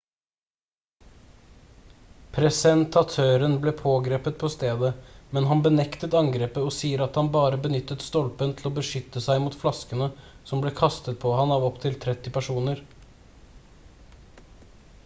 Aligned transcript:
presentatøren 2.37 3.57
ble 3.65 3.73
pågrepet 3.81 4.39
på 4.45 4.49
stedet 4.53 4.91
men 5.37 5.49
han 5.51 5.61
benektet 5.67 6.17
angrepet 6.23 6.63
og 6.71 6.75
sier 6.79 7.03
at 7.07 7.21
han 7.23 7.29
bare 7.37 7.61
benyttet 7.67 8.07
stolpen 8.07 8.57
til 8.63 8.71
å 8.71 8.73
beskytte 8.79 9.25
seg 9.29 9.45
mot 9.45 9.61
flaskene 9.67 10.11
som 10.51 10.65
ble 10.67 10.75
kastet 10.83 11.23
på 11.27 11.35
ham 11.43 11.55
av 11.59 11.69
opptil 11.71 12.03
30 12.09 12.35
personer 12.41 12.83